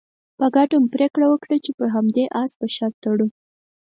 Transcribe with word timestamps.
په 0.37 0.45
ګډه 0.55 0.75
مو 0.81 0.87
پرېکړه 0.95 1.25
وکړه 1.29 1.55
چې 1.63 1.71
پر 1.77 1.87
همدې 1.95 2.23
اس 2.41 2.51
به 2.59 2.67
شرط 2.75 2.95
تړو. 3.03 3.27